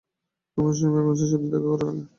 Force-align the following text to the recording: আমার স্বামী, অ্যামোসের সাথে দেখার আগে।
আমার 0.57 0.73
স্বামী, 0.77 0.95
অ্যামোসের 0.95 1.29
সাথে 1.31 1.47
দেখার 1.53 1.81
আগে। 1.83 2.03